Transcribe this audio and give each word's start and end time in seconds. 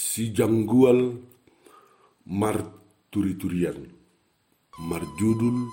si 0.00 0.32
janggual 0.32 1.00
mar 2.40 2.56
turi-turian 3.12 3.84
mar 4.88 5.04
judul 5.20 5.68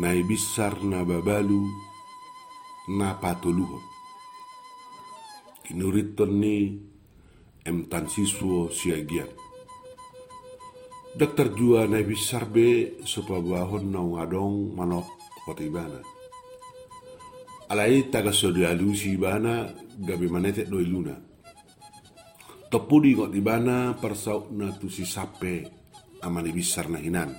nai 0.00 0.24
bisar 0.24 0.80
na 0.80 1.04
babalu 1.04 1.60
na 2.96 3.20
kinuriton 5.64 6.32
ni 6.40 6.56
em 7.68 7.78
tan 7.90 8.08
siswo 8.08 8.72
siagian 8.72 9.28
Dokter 11.18 11.50
jua 11.50 11.84
nai 11.90 12.04
bisar 12.06 12.46
be 12.46 12.94
sopa 13.02 13.42
bahon 13.42 13.90
na 13.90 14.00
manok 14.78 15.08
potibana. 15.42 15.98
Alai 17.72 18.06
taga 18.12 18.30
sodialusi 18.30 19.18
bana 19.18 19.66
gabi 19.98 20.28
manete 20.30 20.62
doi 20.70 20.86
luna. 20.86 21.27
Topudi 22.68 23.16
kok 23.16 23.32
di 23.32 23.40
bana 23.40 23.96
persaut 23.96 24.52
na 24.52 24.68
tu 24.76 24.92
si 24.92 25.08
sape 25.08 25.64
amani 26.20 26.52
bisar 26.52 26.92
na 26.92 27.00
hinan. 27.00 27.32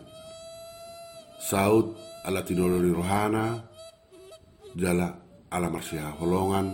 Saut 1.37 1.93
ala 2.25 2.41
tidorori 2.41 2.89
rohana, 2.89 3.61
jala 4.73 5.21
ala 5.53 5.69
marsia 5.69 6.17
holongan, 6.17 6.73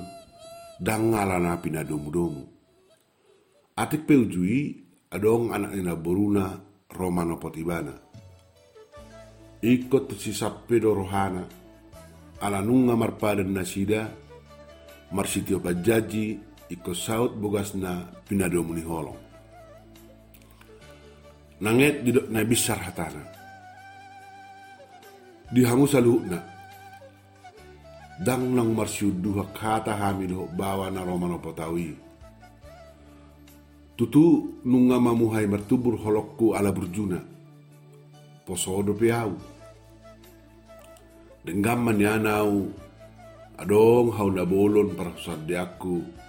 dang 0.80 1.12
ala 1.12 1.36
na 1.36 1.60
pinadum-dum. 1.60 2.48
Atik 3.76 4.08
peujui 4.08 4.88
adong 5.12 5.52
anak 5.52 5.76
ina 5.76 6.00
boruna 6.00 6.56
Romano 6.96 7.36
Potibana. 7.36 7.92
Ikot 9.60 10.16
si 10.16 10.32
sapedo 10.32 10.96
rohana, 10.96 11.44
ala 12.40 12.64
nunga 12.64 12.96
marpadan 12.96 13.52
nasida, 13.52 14.08
marsitio 15.12 15.60
pajaji, 15.60 16.55
iko 16.70 16.92
saut 16.94 17.34
bogasna 17.38 18.10
pinado 18.26 18.64
muni 18.66 18.82
holong. 18.82 19.20
Nanget 21.62 22.04
didok 22.04 22.28
na 22.30 22.44
bisar 22.44 22.80
hatana. 22.82 23.24
Dihangu 25.54 25.88
saluhna. 25.88 26.40
Dang 28.16 28.56
nang 28.56 28.72
marsyuduha 28.72 29.52
kata 29.52 29.92
hamido 29.92 30.48
bawa 30.56 30.88
na 30.88 31.04
Romano 31.04 31.36
Potawi 31.36 31.92
Tutu 33.96 34.60
nunga 34.68 35.00
mamuhay 35.00 35.48
martubur 35.48 35.96
holokku 35.96 36.52
ala 36.52 36.72
berjuna. 36.76 37.20
Posodo 38.44 38.92
piau. 38.92 39.32
Denggaman 41.48 42.04
yanau. 42.04 42.68
Adong 43.56 44.12
hau 44.12 44.28
na 44.28 44.44
bolon 44.44 44.92
para 45.00 45.16
aku. 45.64 46.25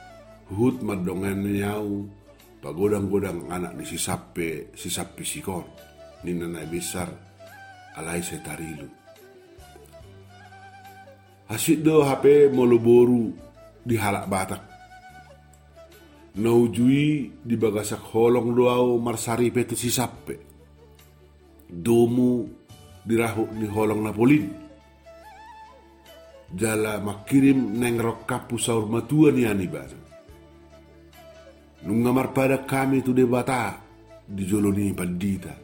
Hut 0.52 0.82
madongan 0.82 1.42
yau. 1.50 2.06
Pagodang-godang 2.62 3.46
anak 3.50 3.78
ni 3.78 3.84
si 3.86 3.98
sape, 3.98 4.74
si 4.74 4.90
sikor. 5.26 5.64
Ni 6.22 6.34
nanay 6.34 6.66
besar. 6.66 7.10
Alay 7.96 8.20
sa 8.22 8.38
tarilu. 8.42 8.88
Hasit 11.46 11.82
do 11.82 12.02
HP 12.02 12.50
moloboru 12.50 13.30
di 13.86 13.94
halak 13.94 14.26
batak 14.26 14.62
Naujui 16.36 17.32
di 17.40 17.56
bagasak 17.56 18.12
holong 18.12 18.52
doau 18.52 19.00
marsari 19.00 19.48
si 19.72 19.88
sappe. 19.88 20.36
Domu 21.64 22.44
dirahu 23.00 23.56
ni 23.56 23.64
holong 23.64 24.04
napolin. 24.04 24.44
Jala 26.52 27.00
makirim 27.00 27.80
neng 27.80 27.96
rok 27.96 28.28
kapu 28.28 28.60
saur 28.60 28.84
ni 29.32 29.48
ani 29.48 29.64
bana. 31.86 31.94
Nungamar 31.94 32.34
pada 32.34 32.66
kami 32.66 33.02
tu 33.02 33.14
debata 33.14 33.78
di 34.26 34.42
joloni 34.42 34.90
pandita. 34.90 35.54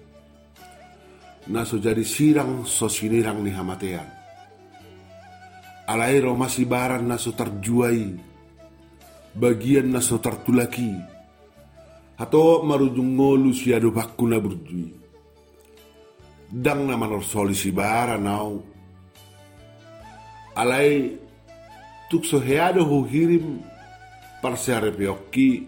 Naso 1.51 1.83
jadi 1.83 2.07
sirang 2.07 2.63
so 2.63 2.87
sinirang 2.87 3.43
ni 3.43 3.51
hamatean. 3.51 4.07
Alairo 5.91 6.39
masih 6.39 6.71
baran 6.71 7.03
naso 7.03 7.35
terjuai 7.35 8.31
bagian 9.35 9.91
na 9.91 9.99
so 9.99 10.23
tartulaki 10.23 10.95
hato 12.21 12.63
marujung 12.63 13.19
ngolu 13.19 13.51
siado 13.51 13.91
bakku 13.91 14.29
na 14.29 14.37
burjui 14.37 14.93
dang 16.53 16.85
na 16.85 17.01
manor 17.01 17.25
soli 17.25 17.57
si 17.57 17.73
bara 17.73 18.21
nau 18.21 18.61
alai 20.53 21.17
tuk 22.13 22.29
so 22.29 22.39
heado 22.45 22.85
hu 22.85 23.09
hirim 23.09 23.65
parseare 24.45 24.93
peokki 24.93 25.65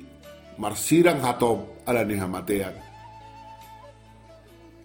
marsirang 0.60 1.20
hato 1.22 1.82
ala 1.86 2.02
ni 2.06 2.16
hamateak 2.16 2.74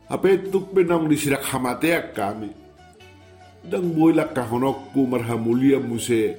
Ape 0.10 0.50
tuk 0.50 0.74
penang 0.74 1.06
disirak 1.06 1.46
hamateak 1.46 2.18
kami 2.18 2.50
dang 3.62 3.94
boilak 3.94 4.34
kahonokku 4.34 5.06
marhamulia 5.06 5.78
muse 5.78 6.34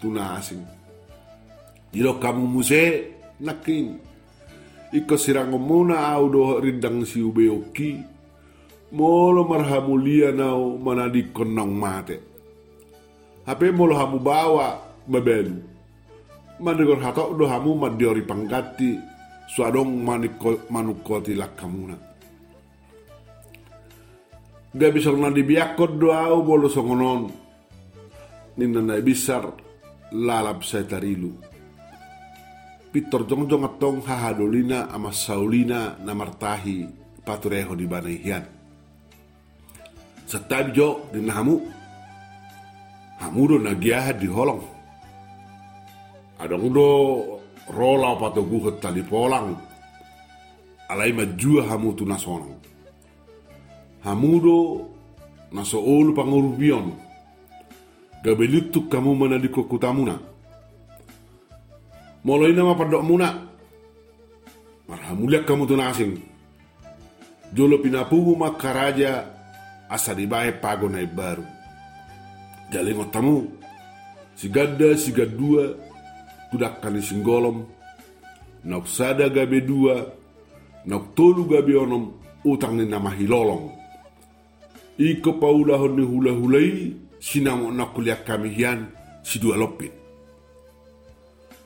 tuna 0.00 0.40
asing 0.40 0.64
Ilo 1.92 2.16
kamu 2.16 2.48
muse 2.48 2.84
nakin. 3.36 4.00
Iko 4.92 5.16
sirang 5.16 5.52
muna 5.60 6.08
au 6.16 6.28
do 6.32 6.56
rindang 6.60 7.04
si 7.04 7.20
ubeoki. 7.20 8.00
Molo 8.92 9.44
marhamulia 9.44 10.32
nau 10.32 10.76
manadi 10.80 11.32
konong 11.32 11.72
mate. 11.72 12.16
Hape 13.44 13.72
molo 13.72 13.96
hamu 13.96 14.20
bawa 14.20 14.80
mabelu. 15.08 15.71
Mandigor 16.62 17.02
hatok 17.02 17.34
do 17.34 17.44
hamu 17.50 17.74
madiori 17.74 18.22
panggati. 18.22 19.10
Suadong 19.50 20.00
manukoti 20.70 21.34
lakamuna. 21.34 21.98
Dia 24.72 24.88
bisa 24.88 25.12
nadi 25.12 25.42
biakot 25.44 25.98
do 25.98 26.08
au 26.14 26.40
bolo 26.40 26.70
songonon. 26.70 27.28
Nina 28.56 28.80
na 28.80 28.96
bisar 29.02 29.44
lalap 30.14 30.64
saya 30.64 30.86
tarilu 30.86 31.52
pitor 32.92 33.24
jong 33.24 33.48
jong 33.48 33.64
atong 33.64 34.04
hahadolina 34.04 34.92
ama 34.92 35.08
saulina 35.16 35.96
na 36.04 36.12
martahi 36.12 36.84
patureho 37.24 37.72
di 37.72 37.88
bana 37.88 38.12
hian. 38.12 38.44
Setabi 40.28 40.76
jo 40.76 41.08
di 41.08 41.24
nahamu, 41.24 41.60
hamu 43.20 43.42
do 43.48 43.56
nagiah 43.56 44.12
di 44.12 44.28
holong. 44.28 44.71
Adong 46.42 46.74
do 46.74 46.88
rola 47.70 48.18
pato 48.18 48.42
guhet 48.42 48.82
tali 48.82 49.06
polang. 49.06 49.54
Alai 50.90 51.14
majua 51.14 51.70
hamu 51.70 51.94
tu 51.94 52.02
nasonang. 52.02 52.58
Hamu 54.02 54.32
do 54.42 54.56
naso 55.54 55.78
olu 55.78 56.10
pangurubion. 56.10 56.90
Gabelutuk 58.22 58.90
kamu 58.90 59.18
mana 59.18 59.34
di 59.34 59.50
kokutamuna 59.50 60.14
Moloi 62.22 62.54
nama 62.54 62.78
padok 62.78 63.02
muna. 63.02 63.34
Marhamulia 64.86 65.42
kamu 65.42 65.66
tu 65.66 65.74
nasing. 65.74 66.12
Jolo 67.50 67.78
pinapugu 67.82 68.38
makaraja 68.38 69.26
asa 69.90 70.14
dibae 70.14 70.54
pago 70.58 70.86
nai 70.86 71.06
baru. 71.06 71.42
Jaling 72.70 72.98
otamu. 73.02 73.46
Si 74.38 74.48
gada 74.48 74.94
si 76.52 76.58
gadua 76.58 76.68
tudak 76.68 76.74
kani 76.84 77.00
singgolom. 77.00 77.66
Nak 78.64 78.86
sada 78.86 79.28
gabe 79.28 79.64
dua. 79.64 79.96
Nak 80.86 81.14
tolu 81.14 81.48
gabe 81.48 81.72
onom 81.76 82.12
utang 82.44 82.76
ni 82.76 82.84
nama 82.84 83.10
hilolong. 83.10 83.72
Iko 84.98 85.40
paulahon 85.40 85.96
ni 85.96 86.04
hula 86.04 86.32
hulai 86.36 86.92
sinamo 87.18 87.72
nak 87.72 87.94
kuliah 87.94 88.20
kami 88.24 88.52
hian 88.52 88.90
si 89.24 89.38
dua 89.38 89.56
lopit. 89.56 89.92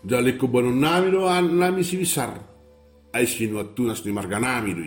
Jali 0.07 0.39
ko 0.39 0.47
bano 0.47 0.71
nami 0.71 1.11
do 1.11 1.27
an 1.27 1.59
nami 1.59 1.83
si 1.83 1.99
bisar. 1.99 2.39
Ay 3.13 3.27
sinu 3.27 3.75
tunas 3.75 4.05
ni 4.05 4.13
marga 4.13 4.39
nami 4.39 4.71
do 4.75 4.85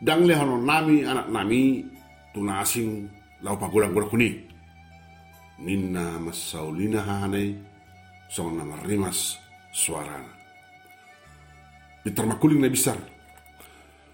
Dang 0.00 0.24
le 0.24 0.32
hano 0.32 0.56
nami 0.56 1.04
anak 1.04 1.28
nami 1.28 1.84
tunasing 2.32 3.04
lau 3.44 3.56
pagulang 3.60 3.92
gura 3.92 4.08
kuni. 4.08 4.48
Ninna 5.60 6.16
masaulina 6.16 7.04
hanai 7.04 7.69
song 8.30 8.54
nama 8.54 8.78
rimas 8.86 9.42
suarana. 9.74 10.30
Peter 12.06 12.22
makuling 12.22 12.62
na 12.62 12.70
bisar. 12.70 12.94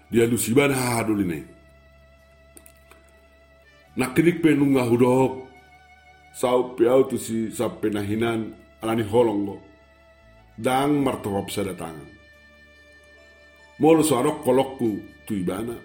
Dia 0.09 0.25
lusiban 0.25 0.73
hahadul 0.73 1.21
ini. 1.21 1.45
Nakinik 3.93 4.41
pe 4.41 4.57
nunga 4.57 4.89
hudok. 4.89 5.45
Sau 6.33 6.73
piau 6.73 7.05
tu 7.05 7.17
si 7.17 7.53
sampai 7.53 7.89
nahinan 7.93 8.53
alani 8.81 9.01
holongo 9.05 9.57
dang 10.57 11.01
martop 11.05 11.49
sa 11.53 11.61
datangan. 11.61 12.09
Molo 13.77 14.01
so 14.01 14.17
arok 14.17 14.41
kolokku 14.41 15.01
tuibana. 15.29 15.77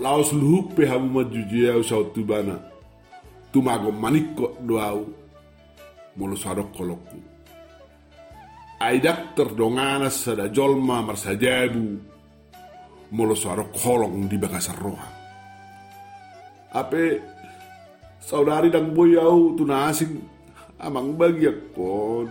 Laos 0.00 0.32
luhuk 0.32 0.72
pe 0.72 0.88
hamu 0.88 1.20
majujia 1.20 1.76
usau 1.76 2.08
tuibana. 2.12 2.56
Tumago 3.52 3.92
manikko 3.92 4.56
doau. 4.64 5.23
Molo 6.16 6.36
so 6.36 6.48
arok 6.50 6.70
kolokku. 6.76 7.34
ai 8.84 9.00
dakter 9.00 9.48
dongana 9.56 10.10
sada 10.10 10.52
jolma 10.52 11.00
marsajabu 11.00 11.86
molo 13.16 13.34
suara 13.34 13.64
kolong 13.70 14.28
di 14.28 14.36
bakasar 14.36 14.76
roha. 14.76 15.08
Ape 16.74 17.22
saudari 18.18 18.68
dan 18.68 18.90
boyau 18.90 19.54
tuna 19.56 19.88
asing 19.88 20.18
amang 20.82 21.14
bagi 21.14 21.48
kon. 21.72 22.28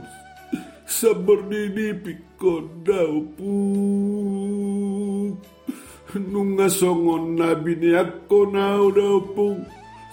Seperti 0.84 1.96
pikon 2.04 2.86
dau 2.86 3.24
pu 3.34 3.54
nunga 6.14 6.68
songon 6.70 7.40
nabi 7.40 7.74
ni 7.80 7.96
ako 7.98 8.40
na 8.54 8.78
dau 8.94 9.58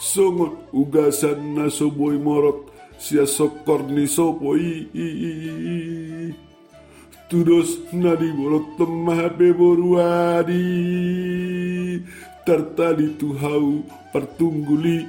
songon 0.01 0.57
ugasan 0.73 1.59
na 1.59 1.67
soboy 1.69 2.17
morot 2.17 2.70
sia 3.01 3.25
sokor 3.25 3.89
ni 3.89 4.05
sopoi 4.05 4.85
tudos 7.33 7.81
nadi 7.97 8.29
borot 8.37 8.77
temah 8.77 9.33
boruadi 9.33 10.69
tartali 12.45 13.17
hau 13.41 13.81
pertungguli 14.13 15.09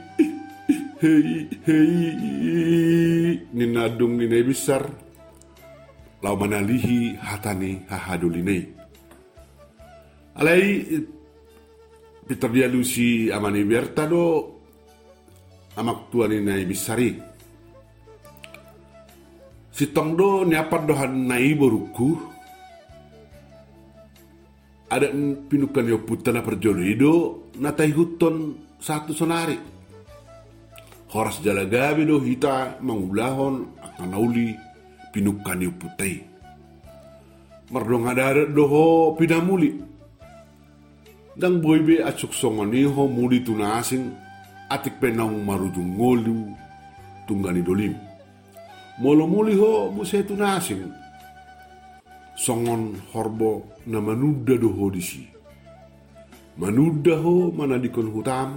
hei 1.03 1.51
hei. 1.67 3.43
Ninadung 3.51 4.15
nina 4.15 4.39
besar. 4.45 4.87
Lau 6.21 6.37
manalihi 6.37 7.17
hatani 7.17 7.81
hahadulinei 7.89 8.81
alai 10.37 10.85
Peter 12.21 12.49
dia 12.53 12.69
lusi 12.69 13.33
amani 13.33 13.65
bertado 13.65 14.53
amak 15.75 16.13
tuan 16.13 16.31
ini 16.31 16.63
bisari 16.63 17.30
Si 19.71 19.87
tongdo 19.95 20.43
niapat 20.43 20.83
dohan 20.83 21.31
nai 21.31 21.55
boruku. 21.55 22.19
Ada 24.91 25.07
pinukan 25.47 25.87
yo 25.87 26.03
putana 26.03 26.43
perjono 26.43 26.83
ido 26.83 27.47
natai 27.55 27.95
huton 27.95 28.59
satu 28.75 29.15
sonari. 29.15 29.55
Horas 31.15 31.39
jalagabi 31.39 32.03
do 32.03 32.19
hita 32.19 32.83
mangulahon 32.83 33.79
akan 33.79 34.07
nauli 34.11 34.51
pinukan 35.15 35.63
yo 35.63 35.71
putai. 35.71 36.27
Mardong 37.71 38.11
ada 38.11 38.43
doho 38.43 39.15
pinamuli. 39.15 39.79
Dang 41.39 41.63
boybe 41.63 42.03
acuk 42.03 42.35
songoni 42.35 42.83
ho 42.83 43.07
muli 43.07 43.39
tunasing 43.39 44.11
atik 44.67 44.99
penang 44.99 45.39
marujung 45.47 45.95
ngolu 45.95 46.51
tunggani 47.23 47.63
dolim 47.63 48.10
molo 49.01 49.25
muli 49.27 49.53
ho 49.57 49.89
musetu 49.95 50.33
nasing 50.37 50.85
songon 52.37 52.95
horbo 53.11 53.51
na 53.91 53.99
manudda 53.99 54.55
do 54.61 54.69
hodisi 54.77 55.25
manudda 56.61 57.15
ho 57.23 57.51
mana 57.57 57.81
dikon 57.83 58.09
hutam 58.13 58.49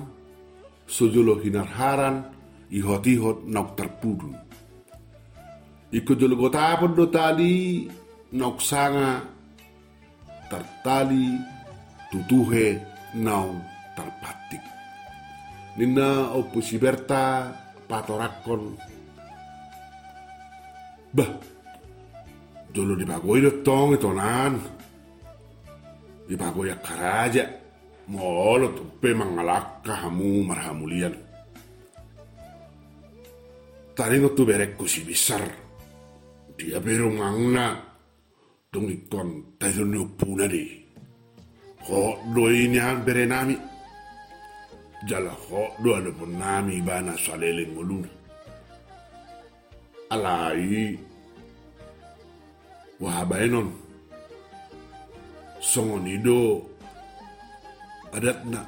sojolo 0.87 1.41
hinar 1.43 1.69
haran 1.79 2.17
ihot 2.71 3.05
ihot 3.15 3.39
nauk 3.49 3.73
terpudun 3.77 4.35
iko 5.97 6.13
jolo 6.19 6.35
gotapon 6.37 6.93
do 6.99 7.07
tali 7.09 7.89
nauk 8.39 8.59
sanga 8.61 9.23
tertali 10.51 11.55
tutuhe 12.11 12.79
nau 13.19 13.59
terpatik. 13.95 14.63
Nina 15.79 16.31
opusi 16.35 16.79
berta 16.79 17.51
patorakon 17.91 18.79
Bah, 21.15 21.31
dulu 22.75 22.99
dipagoi 22.99 23.63
tong 23.63 23.95
itu 23.95 24.11
nan. 24.11 24.59
Dipagoi 26.27 26.75
karaja. 26.83 27.47
Molo 28.11 28.75
tupe 28.75 29.15
mangalak 29.15 29.87
kamu 29.87 30.43
marhamulian. 30.43 31.15
Tadi 33.95 34.19
tu 34.35 34.43
berekku 34.43 34.91
si 34.91 35.07
besar. 35.07 35.47
Dia 36.59 36.83
beru 36.83 37.15
mangna. 37.15 37.79
Tung 38.75 38.91
ikon 38.91 39.55
tayo 39.55 39.87
puna 40.19 40.51
di. 40.51 40.83
Ho 41.87 42.19
do 42.35 42.51
ini 42.51 42.83
an 42.83 43.07
berenami. 43.07 43.55
Jala 45.07 45.31
ho 45.31 45.79
do 45.79 45.95
ada 45.95 46.11
pun 46.11 46.35
nami 46.35 46.83
bana 46.83 47.15
saleleng 47.15 47.71
nguluna 47.71 48.24
alai. 50.11 50.99
Wahabainon 53.01 53.69
songonido 55.59 56.63
adatna 58.15 58.63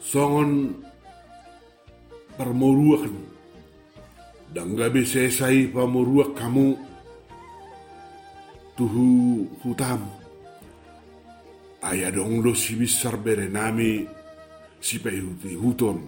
songon 0.00 0.72
permuruakan 2.38 3.14
dan 4.54 4.72
gak 4.78 4.94
bisa 4.94 5.28
saya 5.28 5.68
pamuruak 5.68 6.32
kamu. 6.38 6.78
Tuhu 8.76 9.44
hutam. 9.64 10.04
Ayah 11.80 12.12
dong 12.12 12.44
lo 12.44 12.52
si 12.52 12.76
besar 12.76 13.16
berenami 13.16 14.04
si 14.80 15.00
pehuti 15.00 15.56
huton 15.56 15.98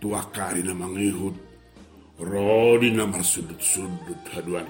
tuakari 0.00 0.60
na 0.60 0.76
Rodi 2.16 2.96
namar 2.96 3.20
sudut-sudut 3.20 4.24
haduan. 4.32 4.64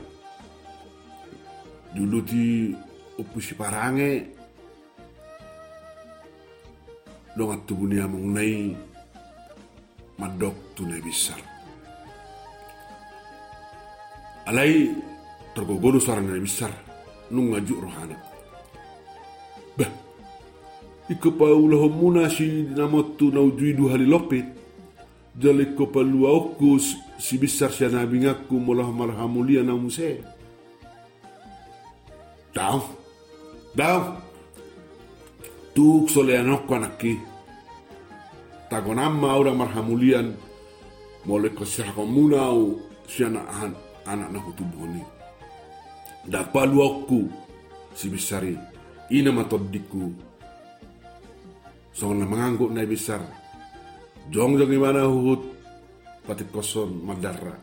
Dulu 1.95 2.19
di 2.27 2.75
upusi 3.23 3.55
parange 3.55 4.27
dongat 7.39 7.63
tubunia 7.71 8.11
mengenai 8.11 8.75
madok 10.19 10.75
tunai 10.75 10.99
besar. 10.99 11.39
Alai 14.51 14.91
tergogodo 15.55 16.03
suara 16.03 16.19
nai 16.19 16.43
besar 16.43 16.75
nung 17.31 17.55
ngajuk 17.55 17.79
rohana. 17.79 18.19
Bah, 19.79 19.93
ikapaulah 21.07 21.87
muna 21.95 22.27
si 22.27 22.67
namotu 22.75 23.31
naujuidu 23.31 23.87
halilopit 23.95 24.56
jale 25.37 25.77
ko 25.77 25.93
palua 25.93 26.33
oku 26.33 26.81
si 27.21 27.37
besar 27.37 27.69
si 27.69 27.85
nabi 27.85 28.25
ngaku 28.25 28.57
molah 28.57 28.89
marhamulia 28.89 29.61
na 29.61 29.77
muse. 29.77 30.25
Dau, 32.57 32.81
dau, 33.77 34.17
tuk 35.77 36.09
sole 36.09 36.41
anokku 36.41 36.73
anakki. 36.73 37.21
Tagon 38.73 38.99
amma 38.99 39.37
ora 39.37 39.53
marhamulian 39.53 40.33
mole 41.29 41.53
ko 41.53 41.69
si 41.69 41.85
munau 41.85 42.81
si 43.05 43.23
anak 43.23 43.77
anak 44.09 44.33
naku 44.33 44.51
tubuhoni. 44.57 45.05
Da 46.25 46.49
palua 46.49 47.05
oku 47.05 47.29
si 47.93 48.09
besari 48.09 48.57
ina 49.13 49.31
matodiku. 49.31 50.11
Songon 51.93 52.25
na 52.25 52.27
mengangguk 52.29 52.73
na 52.73 52.85
besar 52.85 53.46
Jong 54.27 54.59
jong 54.59 54.75
imana 54.75 55.07
huhut 55.07 55.39
patit 56.27 56.51
koson 56.51 57.07
madara. 57.07 57.55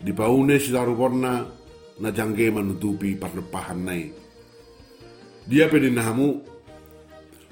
Di 0.00 0.10
paune 0.16 0.56
si 0.56 0.72
warna 0.72 1.44
na 2.00 2.08
jangge 2.08 2.48
menutupi 2.48 3.12
parlepahan 3.20 3.80
nai. 3.84 4.08
Dia 5.44 5.68
pedi 5.68 5.92
nahamu 5.92 6.40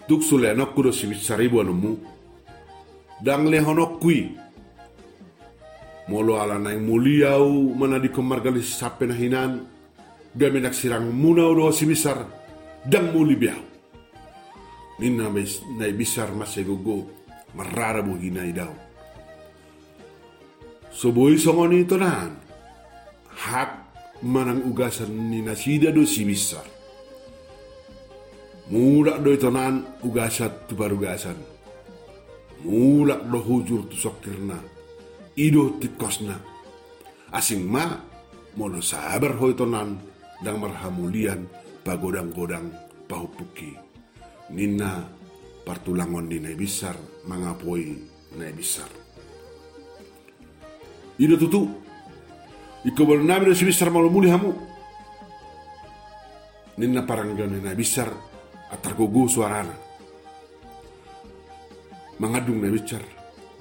tuk 0.09 0.25
sulenok 0.25 0.73
kudo 0.73 0.91
si 0.97 1.13
saribu 1.13 1.61
anemu. 1.61 1.93
Dang 3.21 3.53
lehonok 3.53 3.93
kui. 4.01 4.33
Molo 6.09 6.41
ala 6.41 6.57
nai 6.57 6.81
muliau 6.81 7.77
mana 7.77 8.01
di 8.01 8.09
kemargali 8.09 8.65
sape 8.65 9.05
nahinan. 9.05 9.61
Menak 10.33 10.73
sirang 10.73 11.13
munau 11.13 11.53
do 11.53 11.69
si 11.69 11.85
besar. 11.85 12.25
Dang 12.81 13.13
muli 13.13 13.37
biau. 13.37 13.61
Nina 15.05 15.29
nai 15.77 15.93
besar 15.93 16.33
masih 16.33 16.65
gugu 16.65 17.20
marara 17.55 18.03
bo 18.05 18.15
hinay 18.17 18.53
daw. 18.55 18.71
So 20.91 21.15
boy 21.15 21.39
songoni 21.39 21.87
ito 21.87 21.95
nan, 21.95 22.35
hak 23.31 23.71
manang 24.27 24.67
ugasan 24.67 25.31
ni 25.31 25.41
nasida 25.41 25.95
do 25.95 26.05
si 26.05 26.27
bisa. 26.27 26.61
Mulak 28.71 29.23
do 29.23 29.31
ito 29.35 29.51
nan 29.51 30.03
ugasat 30.03 30.71
tu 30.71 30.75
barugasan. 30.79 31.39
Mulak 32.67 33.25
do 33.27 33.39
hujur 33.41 33.89
tu 33.89 33.97
sokirna. 33.97 34.59
Ido 35.39 35.79
tikosna. 35.81 36.37
Asing 37.31 37.63
ma, 37.65 37.87
mono 38.59 38.83
sabar 38.83 39.39
ho 39.39 39.47
ito 39.49 39.65
nan, 39.65 39.97
dang 40.43 40.59
marhamulian 40.59 41.47
pagodang-godang 41.87 42.69
pahupuki. 43.07 43.73
Nina 44.51 45.20
partulangon 45.65 46.29
besar 46.57 46.97
mangapoi 47.27 47.99
nai 48.39 48.53
besar. 48.53 48.89
Ida 51.19 51.37
tutu 51.37 51.69
iko 52.85 53.05
nabi 53.21 53.45
do 53.47 53.55
sibisar 53.55 53.91
malu 53.91 54.09
muli 54.11 54.31
hamu 54.31 54.55
na 56.81 57.75
bisar 57.77 58.09
atar 58.73 58.95
gogo 58.97 59.29
suarana 59.29 59.75
mangadung 62.19 62.61
na 62.63 62.73
bicar 62.73 63.05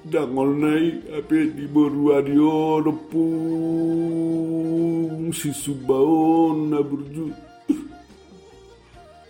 dangol 0.07 0.55
nai 0.55 1.03
ape 1.19 1.51
di 1.51 1.67
borua 1.67 2.23
dio 2.23 2.79
pung 3.11 4.39
si 5.35 5.51
subaon 5.51 6.71
na 6.71 6.79
burju 6.79 7.48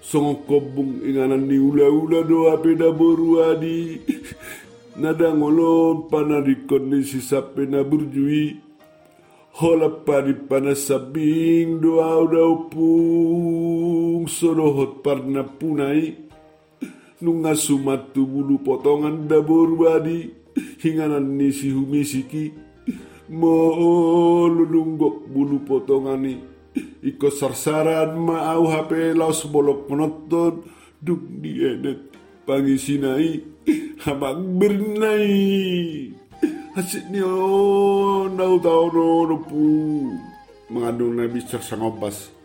songo 0.10 0.42
kobung 0.50 1.06
inganan 1.06 1.46
ni 1.46 1.62
ula-ula 1.62 2.26
do 2.26 2.50
ape 2.50 2.74
da 2.74 2.90
borua 2.90 3.54
di 3.54 4.02
nada 4.98 5.30
ngolon 5.30 6.10
panarikon 6.10 6.90
ni 6.90 7.06
si 7.06 7.22
sape 7.22 7.70
na 7.70 7.86
burjui 7.86 8.58
hola 9.62 9.94
pari 10.02 10.34
pana 10.34 10.74
sabing 10.74 11.78
doa 11.78 12.26
udah 12.26 12.74
pung 12.74 14.26
sorohot 14.26 15.06
parna 15.06 15.46
punai. 15.46 16.26
Nunga 17.20 17.52
sumatu 17.52 18.24
bulu 18.24 18.64
potongan 18.64 19.28
dabur 19.28 19.76
wadi 19.76 20.32
hinganan 20.80 21.36
nisi 21.36 21.68
humisiki 21.68 22.56
mo 23.28 24.48
lulunggok 24.48 25.28
bulu 25.28 25.60
potongan 25.68 26.24
ni 26.24 26.40
iko 27.04 27.30
sarsaran 27.30 28.16
au 28.30 28.64
hape 28.70 29.14
laos 29.16 29.46
bolok 29.48 29.88
penonton. 29.88 30.64
Duk 31.00 31.22
di 31.40 31.64
edet 31.64 32.12
pangisinai 32.44 33.40
habang 34.04 34.60
bernai. 34.60 35.32
Hasit 36.76 37.08
ni 37.12 37.24
o 37.24 38.28
nau 38.28 38.60
tau 38.60 38.92
no 38.92 39.36
pu 39.44 39.64
mengandung 40.70 41.18
nabi 41.18 41.42
sersangopas 41.42 42.40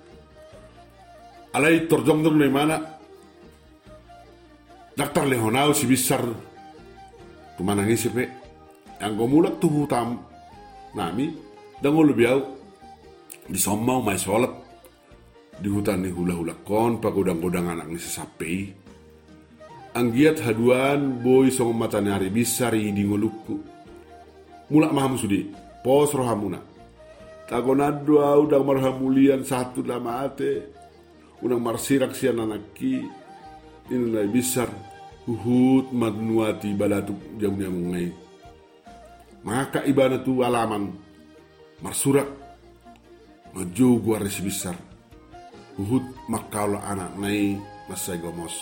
alai 1.54 1.86
torjong 1.86 2.20
dong 2.26 2.36
mana? 2.50 2.78
Daktar 4.94 5.26
lehonau 5.26 5.74
si 5.74 5.86
bisar. 5.86 6.22
Tumanangi 7.54 7.94
si 7.94 8.10
pe 8.10 8.26
yang 8.98 9.14
gomulak 9.14 9.62
tu 9.62 9.70
hutam 9.70 10.18
nami 10.94 11.30
dan 11.78 11.94
biau 11.94 12.53
di 13.44 13.58
somau 13.60 14.00
mai 14.00 14.16
solat 14.16 14.50
di 15.60 15.68
hutan 15.70 16.02
ni 16.02 16.10
hula 16.10 16.34
hula 16.34 16.54
kon 16.66 16.98
udang 16.98 17.68
anak 17.68 17.86
ni 17.88 17.98
sesapi. 18.00 18.54
Anggiat 19.94 20.42
haduan 20.42 21.22
boy 21.22 21.54
song 21.54 21.78
mata 21.78 22.02
hari 22.02 22.26
bisari 22.26 22.90
di 22.90 23.06
ngolukku 23.06 23.56
mulak 24.74 24.90
maham 24.90 25.14
sudi 25.14 25.46
pos 25.86 26.10
rohamuna 26.10 26.58
tagonadua 27.46 28.34
udang 28.42 28.66
marhamulian 28.66 29.46
satu 29.46 29.86
lama 29.86 30.26
ate. 30.26 30.74
Udang 31.44 31.60
marsirak 31.60 32.16
sian 32.16 32.40
anakki. 32.40 33.04
Inunay 33.92 34.32
bisar 34.32 34.72
huhut 35.28 35.92
madnuati 35.92 36.72
balatuk 36.72 37.20
jauhnya 37.36 37.68
mengai 37.68 38.08
maka 39.44 39.84
ibana 39.84 40.20
tu 40.24 40.40
alaman 40.40 40.88
marsurak 41.84 42.28
maju 43.54 43.88
gua 44.02 44.18
resi 44.18 44.42
besar. 44.42 44.74
Huhut 45.78 46.02
makaulah 46.26 46.82
anak 46.90 47.14
nai 47.18 47.58
masai 47.86 48.18
gomos. 48.18 48.54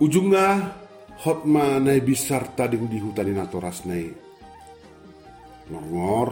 Ujungnya 0.00 0.76
hotma 1.20 1.76
nai 1.76 2.00
besar 2.00 2.56
tadi 2.56 2.80
di 2.80 2.98
hutan 3.00 3.28
natoras 3.36 3.84
nai. 3.84 4.08
Ngor 5.70 6.28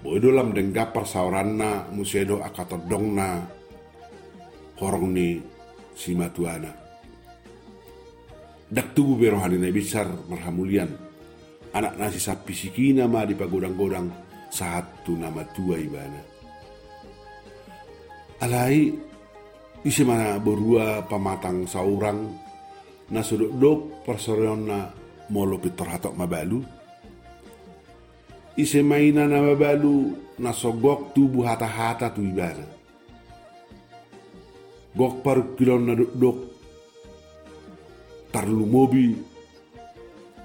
boy 0.00 0.18
dalam 0.18 0.56
denggapar 0.56 1.04
sauranna 1.04 1.86
musedo 1.92 2.40
akatodongna 2.40 3.44
horong 4.80 5.06
ni 5.10 5.38
si 5.94 6.16
matuana. 6.16 6.72
Dak 8.72 8.96
tubuh 8.96 9.20
berohani 9.20 9.60
na 9.60 9.68
besar 9.68 10.08
marhamulian. 10.32 10.88
Anak 11.76 12.00
nasi 12.00 12.18
sapi 12.18 12.56
siki 12.56 12.96
nama 12.96 13.28
di 13.28 13.36
pagodang-godang 13.36 14.31
satu 14.52 15.16
nama 15.16 15.40
tua 15.56 15.80
ibana. 15.80 16.20
Alai 18.44 18.92
isi 19.80 20.04
mana 20.04 20.36
berua 20.36 21.08
pamatang 21.08 21.64
saurang 21.64 22.36
na 23.08 23.24
suduk 23.24 23.52
dok 23.56 23.80
persoreon 24.04 24.60
na 24.68 24.78
molo 25.32 25.56
pitor 25.56 25.88
hatok 25.88 26.12
mabalu. 26.12 26.60
Isi 28.60 28.84
mainan 28.84 29.32
na 29.32 29.40
mabalu 29.40 30.12
na 30.44 30.52
sogok 30.52 31.16
tubuh 31.16 31.48
hata-hata 31.48 32.12
tu 32.12 32.20
ibana 32.20 32.82
gok 34.92 35.24
paru 35.24 35.56
kilon 35.56 35.82
na 35.88 35.94
dok 35.96 36.38
tarlu 38.28 38.64
mobi 38.68 39.16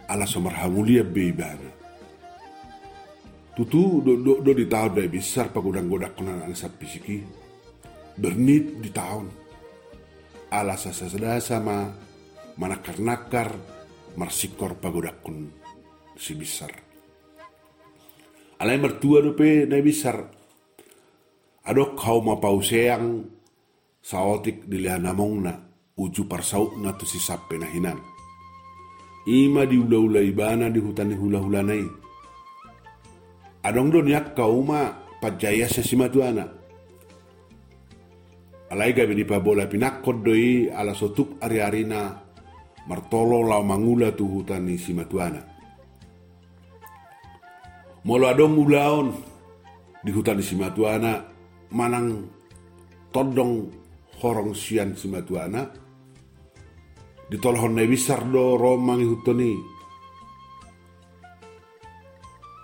ala 0.08 0.24
somar 0.24 0.56
hamulia 0.56 1.04
beibana 1.04 1.77
tutu 3.58 4.06
do 4.06 4.14
do, 4.22 4.38
do 4.46 4.52
di 4.54 4.70
tahun 4.70 5.02
dari 5.02 5.10
besar 5.10 5.50
pagudang 5.50 5.90
godak 5.90 6.14
kena 6.14 6.46
ang 6.46 6.54
sapisiki 6.54 7.26
bernit 8.14 8.78
di 8.78 8.94
tahun. 8.94 9.26
Ala 10.54 10.78
sasada 10.78 11.42
sama 11.42 11.90
manakar 12.62 13.02
nakar 13.02 13.50
marsikor 14.14 14.78
pagodak 14.78 15.26
kun 15.26 15.50
si 16.14 16.38
besar. 16.38 16.70
Alai 18.62 18.78
mertua 18.78 19.26
dope 19.26 19.66
na 19.66 19.82
besar. 19.82 20.18
Adok 21.68 21.98
kau 21.98 22.22
ma 22.22 22.38
pauseang 22.38 23.26
saotik 24.00 24.70
dilihan 24.70 25.04
namong 25.04 25.36
na 25.42 25.54
uju 25.98 26.30
parsauk 26.30 26.78
na 26.78 26.94
tu 26.94 27.10
si 27.10 27.18
sape 27.18 27.58
na 27.58 27.68
hinan. 27.68 27.98
Ima 29.28 29.68
di 29.68 29.76
ula-ula 29.76 30.24
ibana 30.24 30.72
di 30.72 30.80
hutan 30.80 31.12
di 31.12 31.18
hula-hula 33.68 33.74
nai. 33.74 33.74
Adong 33.74 33.90
do 33.92 34.00
niak 34.02 34.36
kau 34.36 34.64
ma 34.64 34.96
pajaya 35.20 35.68
sa 35.68 35.84
si 35.84 35.96
matuana. 35.96 36.46
Alai 38.68 38.92
gabi 38.92 39.16
di 39.16 39.24
pabola 39.24 39.68
pinakot 39.68 40.24
doi 40.24 40.68
ala 40.68 40.92
sotuk 40.92 41.40
ari-ari 41.40 41.88
na 41.88 42.12
martolo 42.88 43.44
lau 43.44 43.64
mangula 43.64 44.12
tu 44.12 44.28
hutan 44.28 44.68
ni 44.68 44.76
si 44.76 44.92
matuana. 44.92 45.40
Molo 48.04 48.26
adong 48.28 48.56
ulaon 48.56 49.08
di 50.04 50.12
hutan 50.12 50.40
si 50.44 50.56
matuana 50.56 51.24
manang 51.72 52.28
todong 53.12 53.68
horong 54.18 54.56
sian 54.56 54.96
simatuana 54.96 55.68
ditolhon 57.28 57.76
na 57.76 57.84
bisar 57.84 58.24
do 58.24 58.56
romang 58.56 59.04
hutoni 59.04 59.77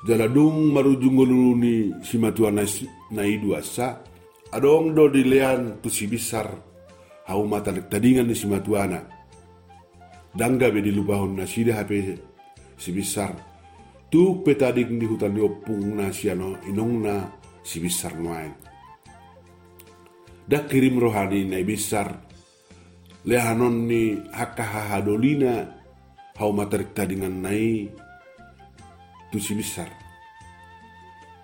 jaladung 0.04 0.72
marujung 0.72 1.24
ni 1.60 1.96
simatuana 2.04 2.64
na 3.12 3.24
iduasa 3.24 4.04
adong 4.52 4.92
do 4.92 5.08
dilean 5.08 5.80
tu 5.80 5.88
si 5.88 6.08
bisar 6.12 6.48
hau 7.28 7.48
mata 7.48 7.72
tadingan 7.72 8.28
ni 8.28 8.36
simatuana 8.36 9.00
dangga 10.36 10.68
be 10.70 10.84
dilubahon 10.84 11.40
na 11.40 11.48
sida 11.48 11.80
hape 11.80 12.20
si 12.76 12.92
bisar 12.92 13.32
tu 14.14 14.46
petadik 14.46 14.94
di 14.94 15.10
hutan 15.10 15.34
di 15.34 15.42
opung 15.42 15.98
na 15.98 16.14
siano 16.14 16.62
inong 16.70 16.94
na 17.02 17.16
si 17.66 17.80
bisar 17.82 18.14
nuain. 18.20 18.54
Da 20.46 20.68
kirim 20.68 21.00
rohani 21.00 21.48
na 21.50 21.58
besar. 21.66 22.30
Lehanon 23.24 23.88
ni 23.88 24.20
hakahaha 24.36 25.00
dolina 25.00 25.66
hau 26.36 26.52
materik 26.52 26.92
dengan 26.92 27.48
nai 27.48 27.88
tu 29.34 29.42
si 29.42 29.58
besar 29.58 29.90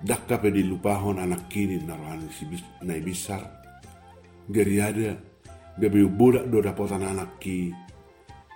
dakka 0.05 0.37
pe 0.37 0.53
di 0.53 0.61
lupahon 0.61 1.17
anak 1.17 1.49
kini 1.49 1.81
na 1.81 1.97
rohani 1.97 2.29
si 2.29 2.45
nai 2.85 3.01
besar 3.01 3.41
gari 4.45 4.77
ada 4.77 5.17
gabe 5.73 6.05
bodak 6.05 6.45
do 6.53 6.61
dapotan 6.61 7.01
anak 7.01 7.41
ki 7.41 7.73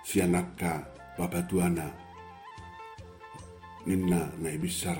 si 0.06 0.22
anakka 0.22 0.86
bapak 1.18 1.50
tuana 1.50 1.90
ninna 3.90 4.30
nai 4.38 4.54
besar 4.54 4.96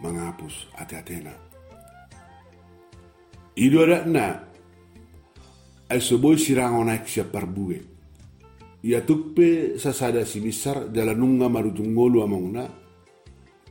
mengapus 0.00 0.72
hati-hatena. 0.80 1.36
Idora 3.60 4.08
na 4.08 4.48
ay 5.92 6.00
suboy 6.00 6.40
sirang 6.40 6.80
onak 6.80 7.04
siya 7.04 7.28
parbue. 7.28 7.78
Ia 8.80 9.04
tukpe 9.04 9.76
sasada 9.76 10.24
si 10.24 10.40
misar 10.40 10.88
jala 10.88 11.12
nunga 11.12 11.52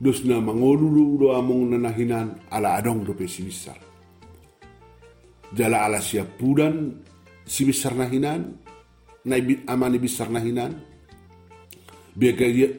Dos 0.00 0.24
na 0.24 0.40
mangolulu 0.40 1.20
do 1.20 1.26
among 1.36 1.76
na 1.76 1.78
nahinan 1.92 2.28
ala 2.48 2.80
adong 2.80 3.04
dope 3.04 3.28
si 3.28 3.44
misar. 3.44 3.76
Jala 5.52 5.84
ala 5.84 6.00
siya 6.00 6.24
pudan 6.24 7.04
si 7.44 7.68
misar 7.68 7.92
nahinan. 7.92 8.56
Na 9.28 9.36
amani 9.68 10.00
bisar 10.00 10.32
nahinan. 10.32 10.72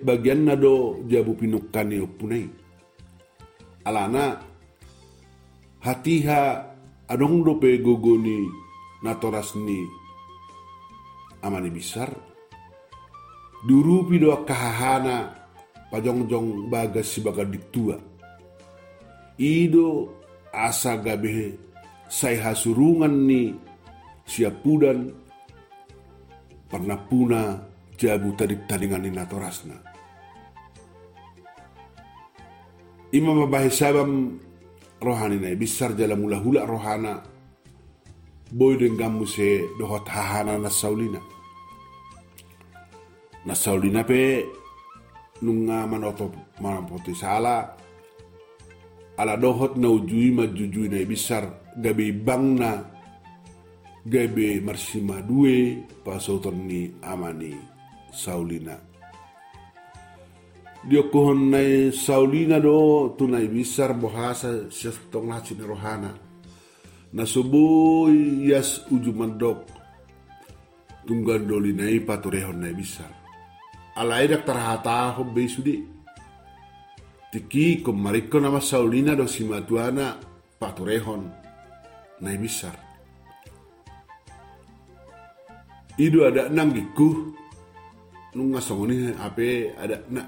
Bagian 0.02 0.42
na 0.44 0.58
do 0.58 1.06
jabu 1.06 1.38
pinukkan 1.38 1.86
ni 1.88 2.02
opunay. 2.02 2.46
alana 3.86 4.38
hatiha 5.82 6.42
adong 7.10 7.42
dope 7.42 7.82
gogoni 7.82 8.46
natorasni 9.02 9.90
amani 11.42 11.74
besar 11.74 12.14
durupi 13.66 14.22
doa 14.22 14.46
kahahana 14.46 15.41
pajongjong 15.92 16.72
bagas 16.72 17.12
si 17.12 17.20
baga 17.20 17.44
ditua 17.44 18.00
ido 19.36 20.08
asa 20.56 20.96
gabe 20.96 21.60
sai 22.08 22.40
hasurungan 22.40 23.28
ni 23.28 23.52
siapudan 24.28 25.12
pernah 26.72 27.00
puna 27.08 27.72
jabu 28.00 28.32
tadi 28.34 28.56
tadingan 28.66 29.06
ina 29.06 29.28
torasna. 29.28 29.76
Imam 33.12 33.44
babahi 33.44 33.68
sabam 33.68 34.40
rohani 35.04 35.38
na 35.38 35.52
bisar 35.52 35.92
jala 36.00 36.16
mula 36.16 36.40
hula 36.40 36.64
rohana 36.64 37.20
boy 38.56 38.80
gamu 38.80 39.28
se 39.28 39.68
dohot 39.76 40.08
hahana 40.08 40.56
na 40.56 40.72
saulina. 40.72 41.20
Na 43.44 43.52
saulina 43.52 44.08
pe 44.08 44.48
nunga 45.42 45.88
manoto 45.90 46.32
manapoti 46.62 47.14
sala. 47.18 47.76
Ala 49.18 49.38
dohot 49.38 49.78
na 49.78 49.90
ujui 49.90 50.32
majujui 50.32 50.90
na 50.90 51.06
bisar. 51.06 51.46
Gabe 51.78 52.12
bangna 52.12 52.86
gabe 54.06 54.62
marsima 54.62 55.22
due 55.22 55.86
pasoton 56.06 56.68
ni 56.68 56.92
amani 57.02 57.56
saulina. 58.12 58.78
Dia 60.82 61.04
kohon 61.14 61.54
nai 61.54 61.94
saulina 61.94 62.60
do 62.60 63.14
tunai 63.18 63.46
bisar 63.48 63.94
bohasa 63.94 64.66
tong 65.12 65.30
laci 65.30 65.54
rohana. 65.60 66.12
Na 67.14 67.26
soboi 67.26 68.48
yas 68.50 68.82
uju 68.90 69.14
mandok. 69.14 69.70
Tunggan 71.06 71.46
doli 71.46 71.74
nai 71.74 72.00
paturehon 72.02 72.62
nai 72.62 72.74
bisar 72.74 73.21
alai 73.96 74.28
dak 74.28 74.48
tarhata 74.48 75.16
ho 75.16 75.24
besudi 75.28 75.84
tiki 77.32 77.80
komariko 77.80 78.40
nama 78.40 78.60
saulina 78.60 79.16
do 79.16 79.24
simatuana 79.24 80.20
paturehon. 80.60 81.32
Nai 82.22 82.38
bisar. 82.38 82.78
Idu 85.98 86.28
ada 86.28 86.52
nang 86.54 86.70
giku. 86.76 87.34
Nung 88.32 88.56
ngasong 88.56 88.88
ni 88.88 89.12
ape 89.12 89.76
ada 89.76 90.08
na 90.08 90.24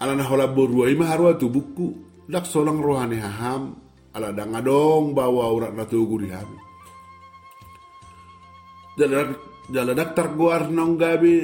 ala 0.00 0.16
na 0.16 0.24
hola 0.24 0.48
borua 0.48 0.88
ima 0.88 1.10
harua 1.10 1.34
tu 1.34 1.50
buku. 1.50 1.92
Dak 2.30 2.46
solang 2.48 2.80
rohani 2.80 3.20
haham. 3.20 3.76
Ala 4.14 4.30
dangadong 4.30 5.10
bawa 5.10 5.50
urat 5.50 5.74
na 5.74 5.82
tu 5.90 6.06
guri 6.06 6.30
hami 6.30 6.58
jala 9.70 9.92
jala 9.92 9.92
dak 9.96 10.12
targuar 10.12 10.68
nong 10.68 10.94
gabi. 11.00 11.36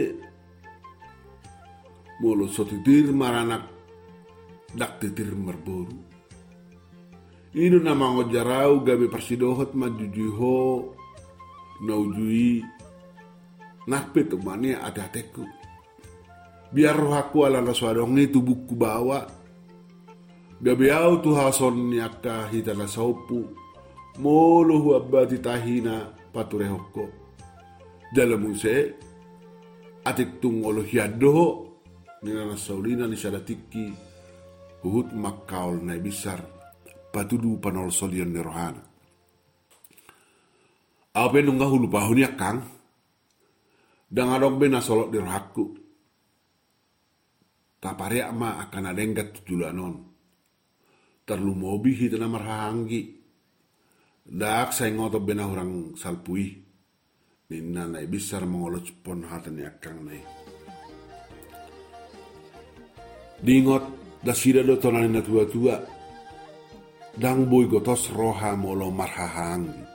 Mulu 2.20 2.44
sotitir 2.52 3.16
maranak 3.16 3.64
dak 4.76 5.00
titir 5.00 5.32
merboru 5.32 6.10
Idu 7.50 7.82
nama 7.82 8.14
ngojarau 8.14 8.86
gabi 8.86 9.10
persidohot 9.10 9.74
majujuho 9.74 10.94
naujui 11.82 12.62
nakpe 13.90 14.22
mani 14.38 14.70
ada 14.70 15.10
teku. 15.10 15.42
Biar 16.70 16.94
roh 16.94 17.18
aku 17.18 17.42
ala 17.42 17.58
naswadong 17.58 18.14
itu 18.22 18.38
buku 18.38 18.78
bawa. 18.78 19.26
Gabiau 20.62 21.18
tu 21.18 21.34
hason 21.34 21.90
nyaka 21.90 22.46
hitana 22.54 22.86
saupu. 22.86 23.50
Molo 24.22 24.78
huabati 24.78 25.42
tahina 25.42 26.14
pature 26.30 26.70
dalam 28.10 28.42
muse 28.42 28.74
atik 30.04 30.42
tungolo 30.42 30.82
hiado 30.82 31.66
nina 32.26 32.44
nasaulina 32.44 33.06
ni 33.06 33.16
sadatiki 33.16 33.86
huhut 34.82 35.14
makaul 35.14 35.80
na 35.82 35.94
bisar 35.96 36.42
patudu 37.14 37.62
panol 37.62 37.88
solion 37.94 38.30
ni 38.34 38.42
rohana 38.42 38.90
Ape 41.10 41.42
nungga 41.42 41.66
hulu 41.66 41.90
pahunya 41.90 42.38
kang. 42.38 42.62
Dan 44.10 44.26
adok 44.34 44.54
bena 44.58 44.82
solok 44.82 45.08
di 45.10 45.18
rohaku. 45.18 45.66
Tapare 47.78 48.26
ama 48.26 48.58
akan 48.66 48.90
ada 48.90 49.00
yang 49.00 49.14
non. 49.74 49.94
Terlu 51.22 51.52
mobi 51.54 51.94
hita 51.94 52.18
na 52.18 52.26
marhanggi. 52.26 53.02
Dak 54.26 54.74
saya 54.74 54.94
ngotot 54.94 55.22
bena 55.22 55.46
orang 55.46 55.94
salpui. 55.94 56.69
Nina 57.50 57.82
nai 57.90 58.06
besar 58.06 58.46
mengolot 58.46 58.86
pon 59.02 59.26
hatan 59.26 59.58
ya 59.58 59.74
kang 59.82 60.06
nai. 60.06 60.22
Dingot 63.42 63.84
da 64.22 64.30
sida 64.30 64.62
do 64.62 64.78
tonani 64.78 65.10
na 65.10 65.20
tua-tua. 65.20 65.76
Dang 67.18 67.50
boy 67.50 67.66
gotos 67.66 68.14
roha 68.14 68.54
molo 68.54 68.86
marhahanggi 68.94 69.90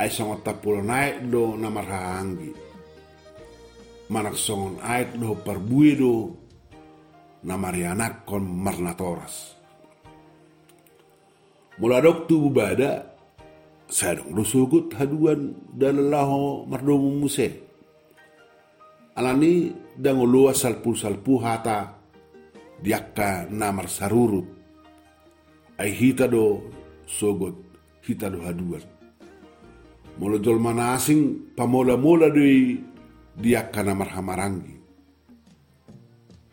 ay 0.00 0.10
songot 0.10 0.42
tapulo 0.42 0.82
naik 0.82 1.28
do 1.30 1.54
na 1.56 1.70
marhahangi. 1.70 2.52
Manak 4.10 4.36
songon 4.36 4.80
ait 4.84 5.16
do 5.16 5.32
parbui 5.38 5.96
do 5.96 6.34
na 7.44 7.56
marianak 7.56 8.26
kon 8.26 8.44
marnatoras. 8.44 9.56
Mula 11.80 12.04
dok 12.04 12.28
tu 12.28 12.52
bada 13.84 13.92
saya 13.92 14.16
dong 14.16 14.44
sugut 14.44 14.92
haduan 14.94 15.54
dalalaho 15.72 16.66
mardomu 16.66 17.20
muse. 17.20 17.62
Alani 19.16 19.72
dango 19.96 20.26
luas 20.26 20.58
salpu 20.58 20.96
salpu 20.96 21.38
hata 21.38 21.94
diakka 22.82 23.46
namar 23.50 23.88
sarurut. 23.88 24.44
Ay 25.78 25.90
hita 25.90 26.30
do 26.30 26.70
sogot 27.06 27.54
hita 28.02 28.30
do 28.30 28.42
haduan. 28.42 28.82
Mula 30.18 30.38
jol 30.38 30.62
mana 30.62 30.94
asing 30.94 31.54
pamola-mola 31.58 32.30
di 32.30 32.78
dia 33.34 33.66
kana 33.70 33.94
marhamarangi. 33.94 34.74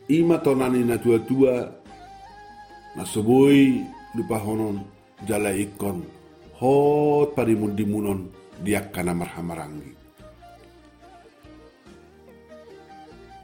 Ima 0.10 0.42
tonani 0.42 0.82
na 0.82 0.98
tua-tua 0.98 1.56
na 2.98 3.04
soboi 3.06 3.86
lupa 4.18 4.42
honon 4.42 4.82
jala 5.24 5.54
ikon 5.54 6.21
hot 6.62 7.34
parimun 7.34 7.74
dimunon 7.74 8.30
dia 8.62 8.86
kana 8.94 9.18
marhamarangi. 9.18 9.98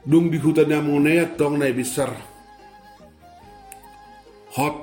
Dung 0.08 0.30
di 0.30 0.38
hutan 0.40 0.70
yang 0.70 0.86
mengenai 0.86 1.34
tong 1.34 1.58
na 1.58 1.68
besar. 1.74 2.14
Hot 4.56 4.76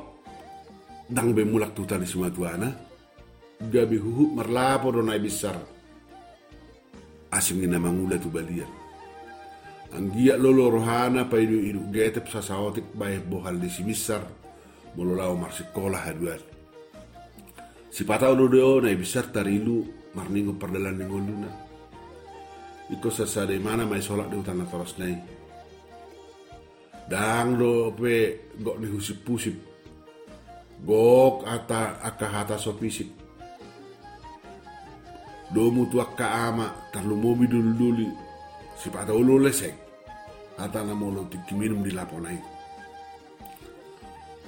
dang 1.08 1.34
bemulak 1.34 1.74
tutan 1.74 2.04
di 2.04 2.08
Sumatera 2.08 2.70
gabi 3.58 3.98
huhu 3.98 4.36
marlapo 4.36 4.92
do 4.92 5.02
nai 5.02 5.18
besar. 5.18 5.56
Asing 7.32 7.66
ina 7.66 7.80
mangula 7.80 8.20
tu 8.20 8.30
balian. 8.30 8.70
Anggia 9.96 10.36
lolo 10.36 10.76
rohana 10.76 11.24
pa 11.24 11.40
idu 11.40 11.56
idu 11.56 11.82
getep 11.88 12.28
sasaotik 12.28 12.92
bae 12.92 13.16
bohal 13.24 13.56
di 13.56 13.72
simisar 13.72 14.28
mololao 15.00 15.40
mar 15.40 15.56
sekolah 15.56 16.04
haduat 16.04 16.55
si 17.96 18.04
patau 18.04 18.36
do 18.36 18.52
do 18.52 18.84
nai 18.84 19.00
besar 19.00 19.32
tarilu 19.32 19.88
marningo 20.12 20.60
perdalan 20.60 21.00
ningo 21.00 21.16
luna 21.16 21.52
iko 22.92 23.08
sasade 23.08 23.56
mana 23.64 23.88
mai 23.88 24.04
solak 24.04 24.30
di 24.30 24.36
utana 24.36 24.68
toros 24.68 25.00
nai. 25.00 25.16
Dang 27.06 27.58
do 27.58 27.94
pe 27.94 28.52
gok 28.58 28.78
ni 28.82 28.88
husip 28.90 29.22
pusip. 29.24 29.56
Gok 30.86 31.48
ata 31.48 32.04
akahata 32.04 32.60
sopisip 32.60 33.08
domu 35.56 35.88
tu 35.88 36.04
akka 36.04 36.52
ama 36.52 36.92
tarlu 36.92 37.16
mobi 37.16 37.48
dulu 37.48 37.72
dulu 37.80 38.08
si 38.76 38.92
pada 38.92 39.16
ulu 39.16 39.40
lesek. 39.40 39.88
Hata 40.60 40.84
na 40.84 40.96
molo 40.96 41.28
tiki 41.32 41.52
minum 41.56 41.84
di 41.84 41.92
laponai 41.92 42.40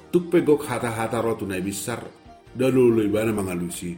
tuk 0.07 0.31
pegok 0.31 0.63
hata 0.63 0.87
hata 0.87 1.19
rotu 1.19 1.43
nai 1.43 1.59
besar 1.59 1.99
dalu 2.55 3.03
ibana 3.03 3.33
mangalusi 3.33 3.97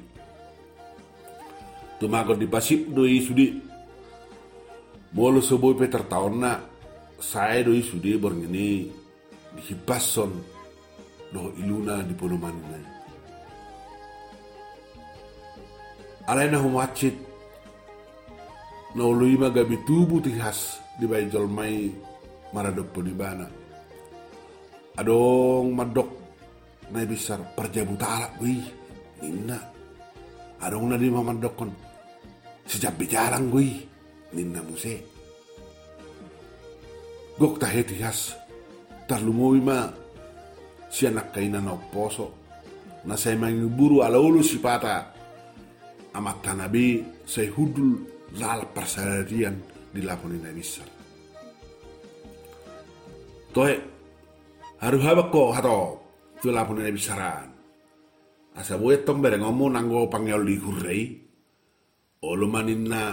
tumago 1.99 2.33
di 2.33 2.47
pasip 2.47 2.89
doi 2.95 3.19
sudi. 3.19 3.47
Molo 5.09 5.41
seboi 5.41 5.73
peter 5.73 6.05
tahun 6.05 6.35
na. 6.37 6.53
Saya 7.19 7.65
doi 7.67 7.83
sudi 7.83 8.15
borngini 8.15 8.87
di 9.51 9.61
hipason 9.67 10.31
do 11.33 11.53
iluna 11.59 12.01
di 12.05 12.13
ponomani 12.13 12.61
alena 16.29 16.61
humacit 16.61 17.13
na 18.93 19.03
uluima 19.05 19.49
gabi 19.49 19.81
tubu 19.85 20.21
tihas 20.21 20.77
di 21.01 21.05
bai 21.09 21.25
jolmai 21.29 21.89
maradopo 22.53 23.01
di 23.01 23.13
bana 23.13 23.45
adong 24.97 25.73
madok 25.73 26.18
na 26.89 27.05
bisar 27.05 27.53
perjabutala 27.53 28.35
gue 28.37 28.57
ninna. 29.21 29.59
Adong 30.59 30.91
na 30.91 30.97
di 30.99 31.07
mamadok 31.07 31.53
kon 31.55 31.71
sejak 32.65 32.97
bicarang 32.99 33.47
gue 33.47 33.67
ninna 34.35 34.59
muse. 34.65 34.95
Gok 37.39 37.55
taheti 37.55 37.97
has 38.03 38.35
tarlumoy 39.07 39.63
ma 39.63 39.87
si 40.91 41.07
anak 41.07 41.31
kainan 41.31 41.69
na 41.69 41.77
poso 41.77 42.35
na 43.07 43.15
saya 43.15 43.39
mangiburu 43.39 44.03
ala 44.03 44.19
ulu 44.19 44.43
si 44.43 44.59
pata. 44.59 45.15
Amat 46.09 46.41
tanabi 46.41 47.05
saya 47.21 47.53
hudul 47.53 48.01
lal 48.41 48.65
persalarian 48.73 49.57
di 49.89 50.01
lapon 50.05 50.37
na 50.37 50.53
bisar 50.53 50.85
Toe 53.49 53.73
haru 54.77 54.97
haba 55.01 55.23
ko 55.33 55.49
hato 55.49 55.98
tu 56.39 56.49
la 56.51 56.63
pune 56.63 56.87
bisaran 56.91 57.49
asa 58.55 58.75
bue 58.79 59.03
tombere 59.03 59.37
ngomo 59.39 59.69
nango 59.71 60.07
pangyol 60.09 60.43
di 60.43 60.55
hurrei 60.59 61.03
olo 62.25 62.47
maninna 62.47 63.03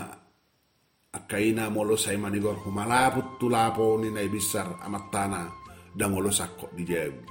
akaina 1.14 1.70
molo 1.70 1.94
sai 1.94 2.18
manigor 2.18 2.62
humala 2.64 3.10
tu 3.38 3.46
lapo 3.50 3.98
ni 3.98 4.10
nai 4.10 4.30
bisar 4.30 4.80
amatana 4.82 5.50
dan 5.94 6.14
olo 6.14 6.30
sakko 6.30 6.70
di 6.74 6.82
jebu 6.82 7.22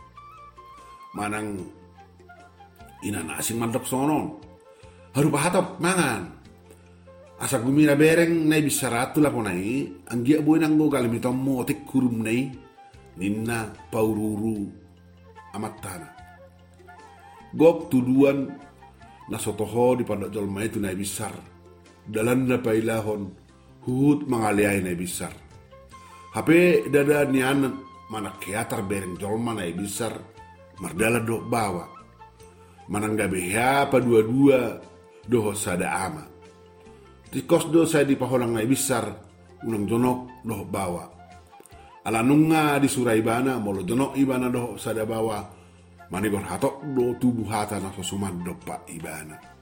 manang 1.15 1.63
ina 3.05 3.21
nasi 3.21 3.53
mandok 3.53 3.85
sonon. 3.85 4.25
Haru 5.15 5.29
pahatop 5.31 5.79
mangan. 5.79 6.21
Asa 7.39 7.59
gumira 7.59 7.95
bereng 7.99 8.47
nai 8.47 8.63
bisaratu 8.63 9.19
lapo 9.19 9.43
nai 9.43 9.87
anggia 10.11 10.39
bue 10.39 10.59
nango 10.59 10.87
galimitom 10.87 11.35
mo 11.35 11.63
tik 11.67 11.83
kurum 11.83 12.23
nai 12.23 12.47
ninna 13.19 13.75
paururu 13.91 14.84
amatana 15.55 16.15
gok 17.55 17.87
tuduan 17.87 18.51
na 19.31 19.39
sotoho 19.39 19.95
di 19.95 20.03
pada 20.03 20.27
jolma 20.27 20.67
itu 20.67 20.77
naik 20.77 20.99
besar. 20.99 21.33
Dalam 22.05 22.45
na 22.45 22.61
pailahon 22.61 23.31
hut 23.87 24.27
mangaliai 24.27 24.83
naik 24.83 24.99
besar. 24.99 25.33
Hape 26.35 26.91
dada 26.91 27.25
mana 28.11 28.37
keatar 28.37 28.83
bereng 28.85 29.15
jolma 29.17 29.55
naik 29.55 29.79
besar. 29.79 30.13
Mardala 30.83 31.23
dok 31.23 31.47
bawa. 31.47 31.85
Mana 32.91 33.07
nggak 33.09 33.31
apa 33.55 33.97
dua-dua 33.97 34.77
doh 35.25 35.55
sada 35.57 35.89
ama. 36.05 36.27
Tikos 37.31 37.71
do 37.73 37.87
saya 37.87 38.05
di 38.05 38.13
paholang 38.13 38.53
naik 38.53 38.69
besar 38.69 39.09
unang 39.65 39.89
jonok 39.89 40.45
doh 40.45 40.61
bawa 40.67 41.14
ala 42.05 42.21
nunga 42.21 42.77
di 42.79 42.87
suraibana 42.87 43.57
molo 43.57 43.81
dono 43.81 44.13
ibana 44.15 44.49
do 44.49 44.77
sada 44.77 45.05
bawa. 45.05 45.41
Manigor 46.05 46.45
hatok 46.45 46.85
do 46.93 47.17
tubuh 47.17 47.49
hata 47.49 47.81
na 47.81 47.89
sosuman 47.97 48.45
do 48.45 48.53
pa 48.61 48.77
ibana 48.93 49.54